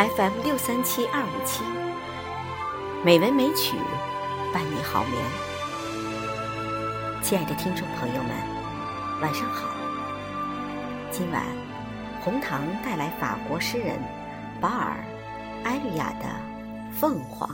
[0.00, 1.62] FM 六三七二五七，
[3.04, 3.76] 美文美曲
[4.50, 5.22] 伴你好眠。
[7.22, 8.30] 亲爱的听众朋友们，
[9.20, 9.68] 晚上好。
[11.10, 11.42] 今晚
[12.24, 13.98] 红糖带来法国诗人
[14.58, 14.96] 保尔·
[15.66, 16.26] 埃吕雅的
[16.98, 17.46] 《凤凰》。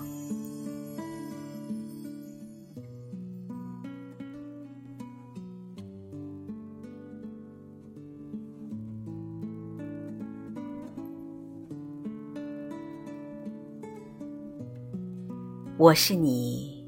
[15.78, 16.82] 我是你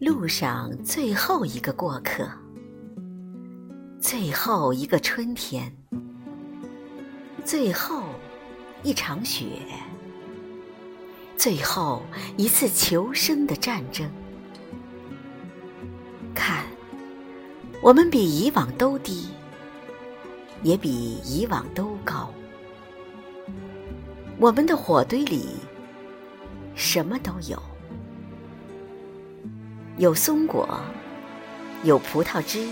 [0.00, 2.28] 路上最后一个过客，
[4.00, 5.72] 最后一个春天，
[7.44, 8.02] 最后
[8.82, 9.46] 一场雪，
[11.36, 12.02] 最后
[12.36, 14.10] 一次求生的战争。
[16.34, 16.64] 看，
[17.80, 19.28] 我们比以往都低，
[20.64, 22.28] 也比以往都高。
[24.40, 25.46] 我们的火堆里
[26.74, 27.56] 什么都有。
[29.98, 30.78] 有松果，
[31.82, 32.68] 有葡萄汁，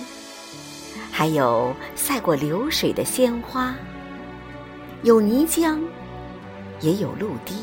[1.11, 3.73] 还有赛过流水的鲜花；
[5.05, 5.81] 有泥浆，
[6.81, 7.55] 也有露滴。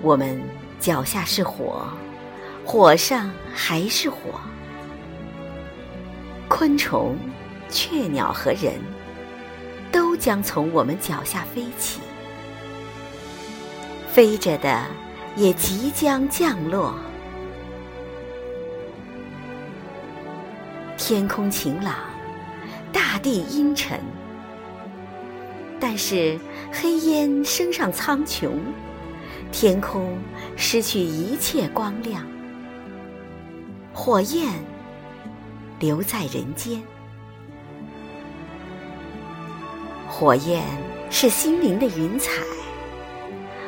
[0.00, 0.40] 我们
[0.78, 1.88] 脚下是火，
[2.64, 4.40] 火上还是火。
[6.48, 7.18] 昆虫、
[7.68, 8.74] 雀鸟和人
[9.90, 12.00] 都将从我们脚下飞起，
[14.08, 14.86] 飞着的。
[15.36, 16.94] 也即将降落。
[20.96, 21.94] 天空晴朗，
[22.92, 23.98] 大地阴沉，
[25.80, 26.38] 但是
[26.70, 28.50] 黑烟升上苍穹，
[29.50, 30.16] 天空
[30.56, 32.24] 失去一切光亮，
[33.92, 34.52] 火焰
[35.78, 36.80] 留在人间。
[40.06, 40.62] 火焰
[41.08, 42.30] 是心灵的云彩，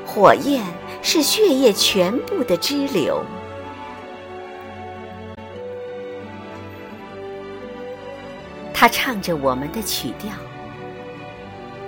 [0.04, 0.62] 火焰。
[1.04, 3.22] 是血液全部的支流，
[8.72, 10.32] 它唱着我们的曲调，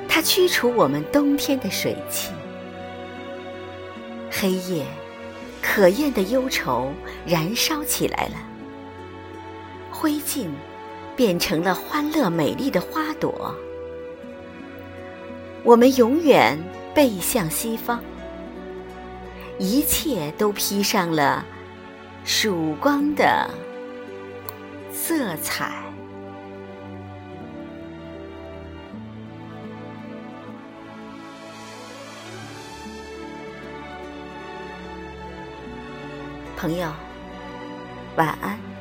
[0.09, 2.33] 它驱除我们冬天的水汽。
[4.31, 4.85] 黑夜，
[5.63, 6.93] 可厌的忧愁
[7.25, 8.37] 燃烧起来了，
[9.93, 10.49] 灰烬
[11.15, 13.55] 变成了欢乐美丽的花朵。
[15.63, 16.59] 我们永远
[16.93, 18.03] 背向西方。
[19.59, 21.45] 一切都披上了
[22.25, 23.49] 曙光的
[24.93, 25.73] 色彩。
[36.57, 36.91] 朋友，
[38.17, 38.74] 晚安。